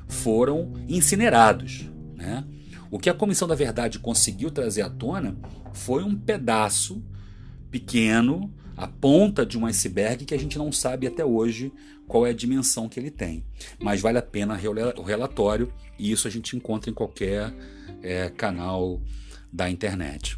[0.07, 1.89] foram incinerados.
[2.15, 2.43] Né?
[2.91, 5.37] O que a Comissão da Verdade conseguiu trazer à tona
[5.73, 7.03] foi um pedaço
[7.69, 11.71] pequeno, a ponta de um iceberg que a gente não sabe até hoje
[12.07, 13.45] qual é a dimensão que ele tem.
[13.79, 14.59] Mas vale a pena
[14.97, 17.53] o relatório e isso a gente encontra em qualquer
[18.01, 19.01] é, canal
[19.51, 20.37] da internet.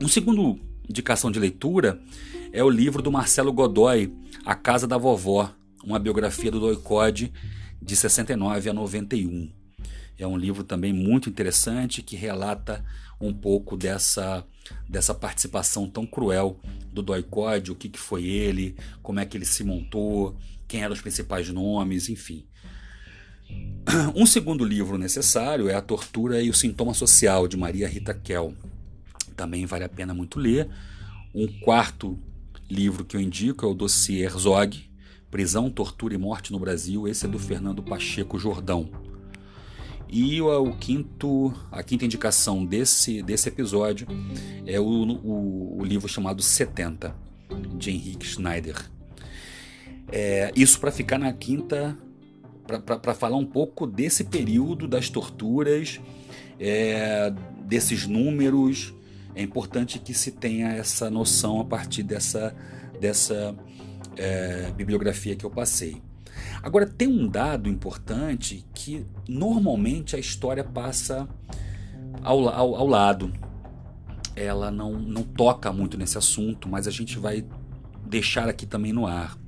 [0.00, 0.58] Um segundo
[0.88, 2.00] indicação de leitura
[2.52, 4.12] é o livro do Marcelo Godoy,
[4.44, 5.54] A Casa da Vovó,
[5.84, 7.32] uma biografia do Doicode
[7.80, 9.57] de 69 a 91.
[10.18, 12.84] É um livro também muito interessante que relata
[13.20, 14.44] um pouco dessa,
[14.88, 16.58] dessa participação tão cruel
[16.92, 20.92] do Doicode, o que, que foi ele, como é que ele se montou, quem eram
[20.92, 22.44] os principais nomes, enfim.
[24.14, 28.52] Um segundo livro necessário é A Tortura e o Sintoma Social, de Maria Rita Kell.
[29.34, 30.68] Também vale a pena muito ler.
[31.34, 32.18] Um quarto
[32.68, 34.90] livro que eu indico é o Dossiê Herzog,
[35.30, 37.08] Prisão, Tortura e Morte no Brasil.
[37.08, 38.90] Esse é do Fernando Pacheco Jordão.
[40.10, 44.06] E o, o, quinto, a quinta indicação desse, desse episódio
[44.66, 47.14] é o, o, o livro chamado 70,
[47.76, 48.76] de Henrique Schneider.
[50.10, 51.96] É, isso para ficar na quinta,
[53.02, 56.00] para falar um pouco desse período das torturas,
[56.58, 57.32] é,
[57.64, 58.94] desses números.
[59.34, 62.56] É importante que se tenha essa noção a partir dessa,
[62.98, 63.54] dessa
[64.16, 66.02] é, bibliografia que eu passei.
[66.62, 71.28] Agora, tem um dado importante que normalmente a história passa
[72.22, 73.30] ao, ao, ao lado.
[74.34, 77.46] Ela não, não toca muito nesse assunto, mas a gente vai
[78.06, 79.38] deixar aqui também no ar.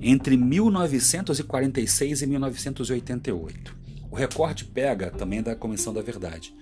[0.00, 3.76] entre 1946 e 1988.
[4.10, 6.54] O recorte pega também da Comissão da Verdade.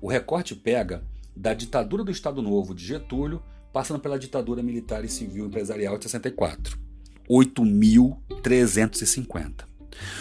[0.00, 1.02] O recorte pega
[1.34, 6.04] da ditadura do Estado Novo de Getúlio, passando pela ditadura militar e civil empresarial de
[6.04, 6.78] 64.
[7.28, 9.64] 8.350.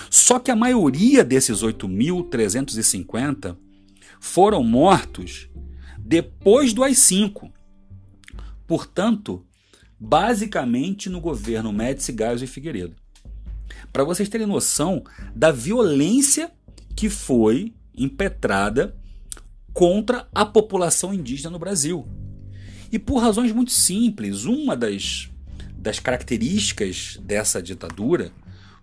[0.10, 3.56] Só que a maioria desses 8.350
[4.20, 5.50] foram mortos
[5.98, 7.52] depois do AI-5.
[8.68, 9.44] Portanto,
[10.00, 12.96] basicamente no governo Médici, Gás e Figueiredo.
[13.92, 15.04] Para vocês terem noção
[15.36, 16.52] da violência
[16.96, 18.96] que foi impetrada
[19.74, 22.08] contra a população indígena no Brasil.
[22.92, 25.30] E por razões muito simples, uma das,
[25.78, 28.32] das características dessa ditadura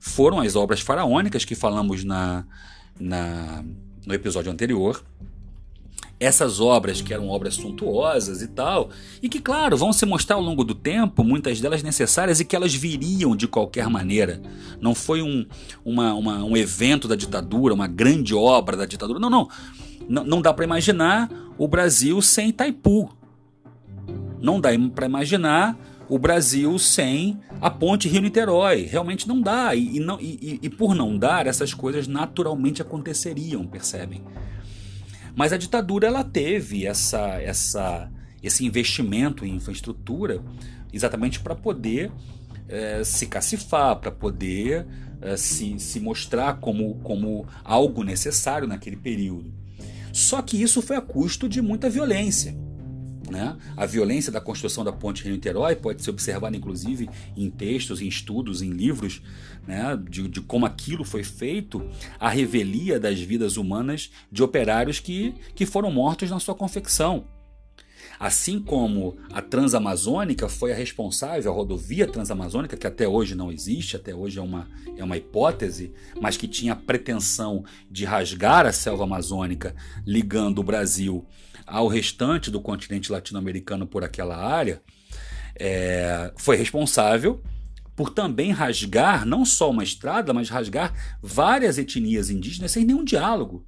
[0.01, 2.47] foram as obras faraônicas que falamos na,
[2.99, 3.62] na,
[4.07, 5.05] no episódio anterior.
[6.20, 8.91] Essas obras, que eram obras suntuosas e tal,
[9.22, 12.57] e que, claro, vão se mostrar ao longo do tempo, muitas delas necessárias e que
[12.57, 14.43] elas viriam de qualquer maneira.
[14.80, 15.47] Não foi um,
[15.84, 19.20] uma, uma, um evento da ditadura, uma grande obra da ditadura.
[19.20, 19.49] Não, não
[20.09, 23.11] não dá para imaginar o Brasil sem Itaipu.
[24.41, 25.77] Não dá para imaginar
[26.09, 28.83] o Brasil sem a ponte Rio-Niterói.
[28.83, 29.75] Realmente não dá.
[29.75, 34.23] E, e, não, e, e por não dar, essas coisas naturalmente aconteceriam, percebem?
[35.37, 38.11] Mas a ditadura ela teve essa, essa,
[38.43, 40.43] esse investimento em infraestrutura
[40.93, 42.11] exatamente para poder
[42.69, 44.87] é, se cacifar, para poder
[45.21, 49.53] é, se, se mostrar como, como algo necessário naquele período.
[50.19, 52.53] Só que isso foi a custo de muita violência.
[53.31, 53.57] Né?
[53.77, 58.61] A violência da construção da ponte Rio-Niterói pode ser observada, inclusive, em textos, em estudos,
[58.61, 59.23] em livros,
[59.64, 59.97] né?
[60.11, 61.89] de, de, como aquilo foi feito,
[62.19, 67.25] a revelia das vidas humanas de operários que, que foram mortos na sua confecção.
[68.18, 73.96] Assim como a Transamazônica foi a responsável, a rodovia Transamazônica, que até hoje não existe,
[73.96, 78.72] até hoje é uma, é uma hipótese, mas que tinha a pretensão de rasgar a
[78.72, 79.74] selva amazônica,
[80.07, 81.26] ligando o Brasil
[81.66, 84.82] ao restante do continente latino-americano por aquela área,
[85.55, 87.42] é, foi responsável
[87.94, 93.64] por também rasgar não só uma estrada, mas rasgar várias etnias indígenas sem nenhum diálogo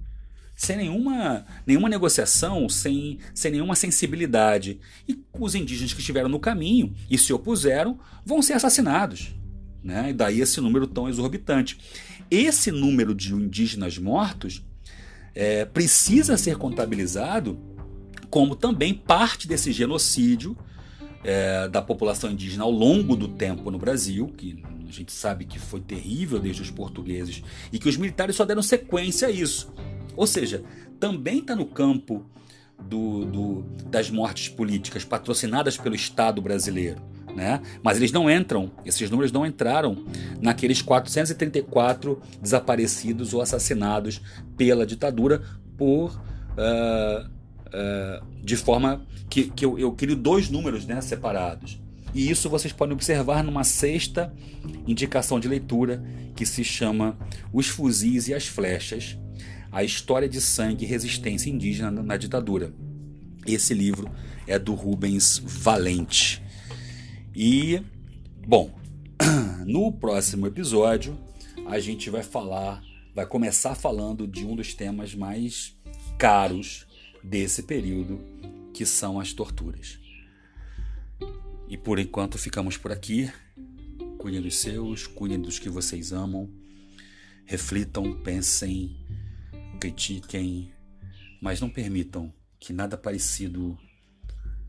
[0.60, 4.78] sem nenhuma, nenhuma negociação, sem, sem nenhuma sensibilidade.
[5.08, 9.34] E os indígenas que estiveram no caminho e se opuseram vão ser assassinados.
[9.82, 10.10] Né?
[10.10, 11.78] E daí esse número tão exorbitante.
[12.30, 14.62] Esse número de indígenas mortos
[15.34, 17.58] é, precisa ser contabilizado
[18.28, 20.54] como também parte desse genocídio
[21.22, 25.58] é, da população indígena ao longo do tempo no Brasil, que a gente sabe que
[25.58, 27.42] foi terrível desde os portugueses,
[27.72, 29.72] e que os militares só deram sequência a isso.
[30.16, 30.62] Ou seja,
[30.98, 32.24] também está no campo
[32.78, 37.00] do, do, das mortes políticas patrocinadas pelo Estado brasileiro.
[37.34, 37.60] Né?
[37.82, 40.04] Mas eles não entram, esses números não entraram
[40.40, 44.20] naqueles 434 desaparecidos ou assassinados
[44.56, 45.42] pela ditadura
[45.76, 46.10] por.
[46.52, 47.39] Uh,
[47.70, 51.80] uh, de forma que, que eu, eu crio dois números né, separados.
[52.12, 54.34] E isso vocês podem observar numa sexta
[54.86, 56.02] indicação de leitura
[56.34, 57.16] que se chama
[57.52, 59.16] Os Fuzis e as Flechas,
[59.70, 62.72] a História de Sangue e Resistência Indígena na Ditadura.
[63.46, 64.10] Esse livro
[64.46, 66.42] é do Rubens Valente.
[67.34, 67.80] E,
[68.46, 68.74] bom,
[69.64, 71.16] no próximo episódio
[71.66, 72.82] a gente vai falar,
[73.14, 75.76] vai começar falando de um dos temas mais
[76.18, 76.86] caros
[77.22, 78.20] desse período,
[78.72, 79.98] que são as torturas.
[81.68, 83.30] E por enquanto ficamos por aqui.
[84.18, 86.50] Cuidem dos seus, cuidem dos que vocês amam.
[87.46, 88.96] Reflitam, pensem
[89.80, 90.70] critiquem,
[91.40, 93.78] mas não permitam que nada parecido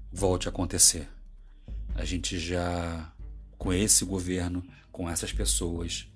[0.09, 1.07] volte a acontecer.
[1.93, 3.13] A gente já,
[3.57, 6.07] com esse governo, com essas pessoas,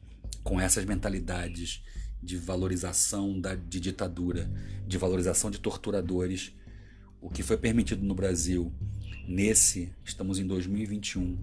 [0.43, 1.83] com essas mentalidades
[2.25, 4.51] de valorização da, de ditadura,
[4.87, 6.53] de valorização de torturadores,
[7.21, 8.73] o que foi permitido no Brasil
[9.27, 11.37] nesse, estamos em 2021,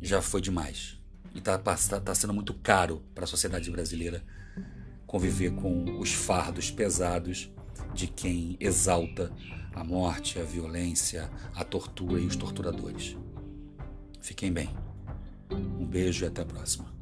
[0.00, 0.98] já foi demais.
[1.34, 4.24] E está tá, tá sendo muito caro para a sociedade brasileira
[5.06, 7.50] conviver com os fardos pesados
[7.92, 9.32] de quem exalta
[9.74, 13.16] a morte, a violência, a tortura e os torturadores.
[14.20, 14.70] Fiquem bem.
[15.50, 16.93] Um beijo e até a próxima.